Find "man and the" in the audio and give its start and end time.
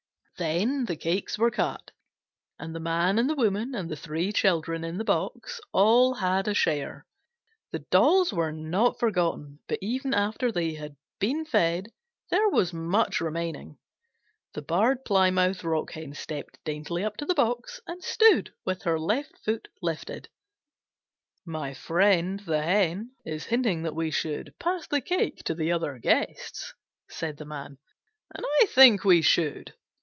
2.79-3.35